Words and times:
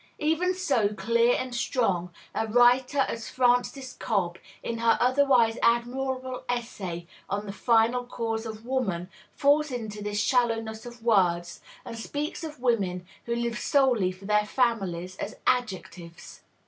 Even 0.17 0.55
so 0.55 0.89
clear 0.95 1.35
and 1.37 1.53
strong 1.53 2.09
a 2.33 2.47
writer 2.47 2.97
as 3.01 3.29
Frances 3.29 3.93
Cobbe, 3.93 4.39
in 4.63 4.79
her 4.79 4.97
otherwise 4.99 5.59
admirable 5.61 6.43
essay 6.49 7.05
on 7.29 7.45
the 7.45 7.53
"Final 7.53 8.05
Cause 8.07 8.47
of 8.47 8.65
Woman," 8.65 9.11
falls 9.35 9.69
into 9.69 10.01
this 10.01 10.19
shallowness 10.19 10.87
of 10.87 11.03
words, 11.03 11.61
and 11.85 11.95
speaks 11.95 12.43
of 12.43 12.59
women 12.59 13.05
who 13.27 13.35
live 13.35 13.59
solely 13.59 14.11
for 14.11 14.25
their 14.25 14.47
families 14.47 15.17
as 15.17 15.35
"adjectives." 15.45 16.41